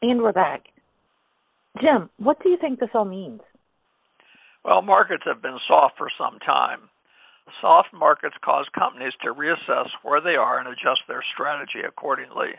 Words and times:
And 0.00 0.22
we're 0.22 0.32
back. 0.32 0.62
Jim, 1.78 2.08
what 2.16 2.42
do 2.42 2.48
you 2.48 2.56
think 2.58 2.80
this 2.80 2.88
all 2.94 3.04
means? 3.04 3.42
Well, 4.64 4.80
markets 4.80 5.24
have 5.26 5.42
been 5.42 5.58
soft 5.68 5.98
for 5.98 6.08
some 6.16 6.38
time. 6.38 6.88
Soft 7.60 7.88
markets 7.92 8.36
cause 8.42 8.64
companies 8.74 9.12
to 9.22 9.34
reassess 9.34 9.88
where 10.02 10.22
they 10.22 10.36
are 10.36 10.58
and 10.58 10.66
adjust 10.66 11.02
their 11.06 11.22
strategy 11.34 11.80
accordingly. 11.86 12.52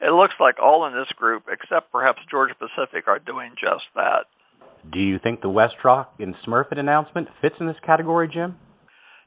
It 0.00 0.12
looks 0.12 0.34
like 0.38 0.62
all 0.62 0.86
in 0.86 0.94
this 0.94 1.10
group, 1.16 1.46
except 1.50 1.90
perhaps 1.90 2.22
Georgia 2.30 2.54
Pacific, 2.54 3.08
are 3.08 3.18
doing 3.18 3.50
just 3.60 3.84
that. 3.96 4.26
Do 4.92 5.00
you 5.00 5.18
think 5.18 5.40
the 5.40 5.48
WestRock 5.48 6.06
and 6.20 6.36
Smurfit 6.46 6.78
announcement 6.78 7.26
fits 7.40 7.56
in 7.58 7.66
this 7.66 7.82
category, 7.84 8.28
Jim? 8.32 8.54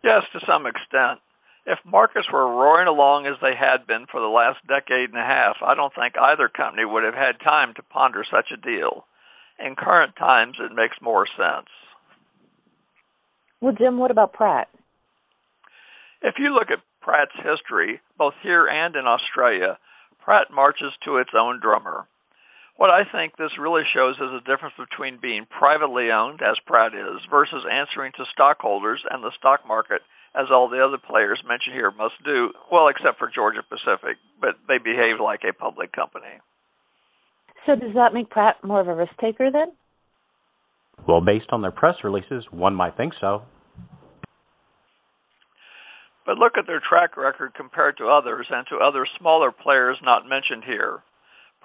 Yes, 0.02 0.22
to 0.32 0.40
some 0.48 0.66
extent 0.66 1.20
if 1.66 1.80
markets 1.84 2.32
were 2.32 2.48
roaring 2.48 2.88
along 2.88 3.26
as 3.26 3.36
they 3.42 3.56
had 3.56 3.88
been 3.88 4.06
for 4.06 4.20
the 4.20 4.28
last 4.28 4.60
decade 4.68 5.10
and 5.10 5.18
a 5.18 5.26
half, 5.26 5.58
I 5.62 5.74
don't 5.74 5.94
think 5.94 6.16
either 6.18 6.48
company 6.48 6.86
would 6.86 7.04
have 7.04 7.16
had 7.16 7.40
time 7.40 7.74
to 7.76 7.84
ponder 7.84 8.24
such 8.30 8.52
a 8.52 8.58
deal. 8.58 9.06
In 9.58 9.76
current 9.76 10.16
times, 10.16 10.58
it 10.60 10.76
makes 10.76 10.98
more 11.02 11.26
sense. 11.26 11.68
Well, 13.62 13.74
Jim, 13.74 13.98
what 13.98 14.12
about 14.12 14.34
Pratt? 14.34 14.70
If 16.22 16.36
you 16.38 16.54
look 16.54 16.70
at 16.70 16.80
Pratt's 17.02 17.36
history, 17.36 18.02
both 18.18 18.34
here 18.44 18.68
and 18.68 18.96
in 18.96 19.08
Australia, 19.08 19.78
Pratt 20.20 20.52
marches 20.52 20.94
to 21.06 21.18
its 21.18 21.32
own 21.38 21.60
drummer. 21.60 22.08
What 22.78 22.90
I 22.90 23.06
think 23.10 23.38
this 23.38 23.58
really 23.58 23.84
shows 23.86 24.16
is 24.16 24.32
the 24.32 24.42
difference 24.46 24.76
between 24.78 25.18
being 25.18 25.46
privately 25.46 26.12
owned, 26.12 26.42
as 26.42 26.58
Pratt 26.66 26.94
is, 26.94 27.22
versus 27.30 27.64
answering 27.72 28.12
to 28.18 28.26
stockholders 28.32 29.02
and 29.10 29.24
the 29.24 29.32
stock 29.38 29.66
market 29.66 30.02
as 30.36 30.48
all 30.52 30.68
the 30.68 30.84
other 30.84 30.98
players 30.98 31.42
mentioned 31.48 31.76
here 31.76 31.92
must 31.92 32.16
do, 32.26 32.52
well, 32.70 32.90
except 32.90 33.18
for 33.18 33.30
Georgia 33.34 33.64
Pacific, 33.64 34.18
but 34.42 34.56
they 34.68 34.78
behave 34.78 35.22
like 35.22 35.44
a 35.46 35.54
public 35.54 35.94
company. 35.94 36.42
So 37.66 37.76
does 37.76 37.94
that 37.96 38.14
make 38.14 38.30
Pratt 38.30 38.62
more 38.62 38.82
of 38.82 38.90
a 38.90 38.94
risk 38.94 39.14
taker 39.20 39.50
then? 39.50 39.72
Well, 41.08 41.22
based 41.22 41.48
on 41.52 41.62
their 41.62 41.72
press 41.72 41.96
releases, 42.04 42.46
one 42.52 42.76
might 42.76 42.98
think 42.98 43.14
so. 43.22 43.44
But 46.26 46.38
look 46.38 46.58
at 46.58 46.68
their 46.68 46.82
track 46.82 47.16
record 47.16 47.54
compared 47.54 47.98
to 47.98 48.08
others 48.08 48.48
and 48.50 48.66
to 48.68 48.78
other 48.78 49.08
smaller 49.18 49.52
players 49.52 49.98
not 50.04 50.28
mentioned 50.28 50.64
here. 50.66 51.02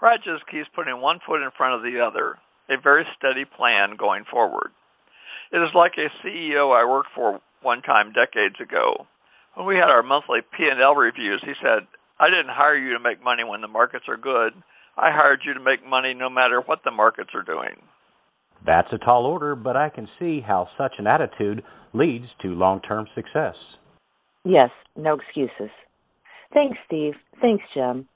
Pratt 0.01 0.21
just 0.25 0.47
keeps 0.47 0.69
putting 0.75 0.99
one 1.03 1.21
foot 1.27 1.43
in 1.43 1.51
front 1.55 1.75
of 1.75 1.83
the 1.83 2.01
other, 2.01 2.39
a 2.71 2.81
very 2.81 3.05
steady 3.19 3.45
plan 3.45 3.97
going 3.97 4.25
forward. 4.25 4.71
It 5.53 5.59
is 5.59 5.75
like 5.75 5.93
a 5.99 6.09
CEO 6.27 6.75
I 6.75 6.89
worked 6.89 7.11
for 7.15 7.39
one 7.61 7.83
time 7.83 8.15
decades 8.15 8.57
ago. 8.61 9.07
When 9.55 9.67
we 9.67 9.77
had 9.77 9.91
our 9.91 10.03
monthly 10.03 10.41
P&L 10.57 10.95
reviews, 10.95 11.43
he 11.45 11.53
said, 11.63 11.87
I 12.19 12.31
didn't 12.31 12.49
hire 12.49 12.77
you 12.77 12.95
to 12.95 12.99
make 12.99 13.23
money 13.23 13.45
when 13.45 13.61
the 13.61 13.69
markets 13.69 14.07
are 14.09 14.17
good. 14.17 14.55
I 14.97 15.11
hired 15.11 15.43
you 15.45 15.53
to 15.53 15.61
make 15.61 15.87
money 15.87 16.15
no 16.15 16.31
matter 16.31 16.63
what 16.63 16.83
the 16.83 16.91
markets 16.91 17.31
are 17.35 17.43
doing. 17.43 17.83
That's 18.65 18.93
a 18.93 18.99
tall 18.99 19.27
order, 19.27 19.55
but 19.55 19.77
I 19.77 19.91
can 19.91 20.09
see 20.19 20.41
how 20.41 20.69
such 20.79 20.95
an 20.99 21.07
attitude 21.07 21.63
leads 21.93 22.27
to 22.41 22.49
long-term 22.49 23.07
success. 23.15 23.57
Yes, 24.45 24.71
no 24.97 25.15
excuses. 25.15 25.71
Thanks, 26.55 26.79
Steve. 26.87 27.15
Thanks, 27.43 27.65
Jim. 27.75 28.09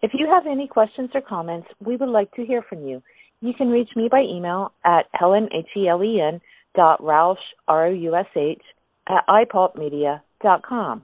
If 0.00 0.12
you 0.14 0.26
have 0.26 0.46
any 0.46 0.66
questions 0.66 1.10
or 1.14 1.20
comments, 1.20 1.68
we 1.84 1.96
would 1.96 2.08
like 2.08 2.32
to 2.32 2.46
hear 2.46 2.62
from 2.62 2.86
you. 2.86 3.02
You 3.40 3.52
can 3.54 3.68
reach 3.70 3.90
me 3.96 4.08
by 4.10 4.20
email 4.22 4.72
at 4.84 5.06
helen, 5.12 5.48
H-E-L-E-N, 5.52 6.40
dot 6.74 7.00
Roush, 7.02 7.36
R-O-U-S-H, 7.68 8.62
at 9.08 9.26
ipulpmedia.com. 9.28 11.02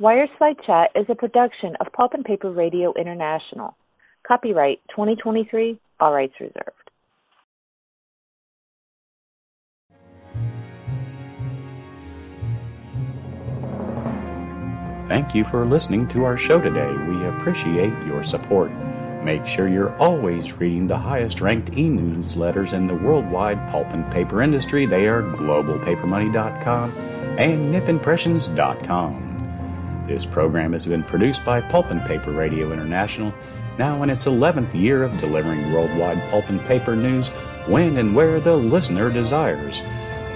Wire 0.00 0.26
Side 0.38 0.56
Chat 0.66 0.90
is 0.94 1.06
a 1.08 1.14
production 1.14 1.76
of 1.80 1.92
Pulp 1.92 2.14
and 2.14 2.24
Paper 2.24 2.50
Radio 2.50 2.92
International. 2.94 3.76
Copyright 4.26 4.80
2023, 4.90 5.78
all 6.00 6.12
rights 6.12 6.34
reserved. 6.40 6.81
Thank 15.12 15.34
you 15.34 15.44
for 15.44 15.66
listening 15.66 16.08
to 16.08 16.24
our 16.24 16.38
show 16.38 16.58
today. 16.58 16.90
We 16.90 17.26
appreciate 17.26 17.92
your 18.06 18.22
support. 18.22 18.72
Make 19.22 19.46
sure 19.46 19.68
you're 19.68 19.94
always 19.98 20.54
reading 20.54 20.86
the 20.86 20.96
highest 20.96 21.42
ranked 21.42 21.76
e 21.76 21.90
newsletters 21.90 22.72
in 22.72 22.86
the 22.86 22.94
worldwide 22.94 23.68
pulp 23.68 23.92
and 23.92 24.10
paper 24.10 24.40
industry. 24.40 24.86
They 24.86 25.08
are 25.08 25.22
globalpapermoney.com 25.22 26.92
and 27.38 27.74
nipimpressions.com. 27.74 30.04
This 30.08 30.24
program 30.24 30.72
has 30.72 30.86
been 30.86 31.04
produced 31.04 31.44
by 31.44 31.60
Pulp 31.60 31.90
and 31.90 32.00
Paper 32.06 32.30
Radio 32.30 32.72
International, 32.72 33.34
now 33.78 34.02
in 34.02 34.08
its 34.08 34.24
11th 34.24 34.72
year 34.72 35.02
of 35.02 35.18
delivering 35.18 35.74
worldwide 35.74 36.22
pulp 36.30 36.48
and 36.48 36.64
paper 36.64 36.96
news 36.96 37.28
when 37.66 37.98
and 37.98 38.16
where 38.16 38.40
the 38.40 38.56
listener 38.56 39.10
desires. 39.10 39.82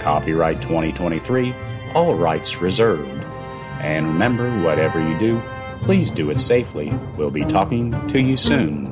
Copyright 0.01 0.61
2023, 0.61 1.55
all 1.95 2.13
rights 2.13 2.61
reserved. 2.61 3.26
And 3.81 4.07
remember, 4.07 4.49
whatever 4.61 4.99
you 4.99 5.17
do, 5.17 5.41
Please 5.81 6.11
do 6.11 6.29
it 6.31 6.41
safely. 6.41 6.93
We'll 7.15 7.31
be 7.31 7.45
talking 7.45 7.91
to 8.07 8.19
you 8.19 8.35
soon. 8.35 8.87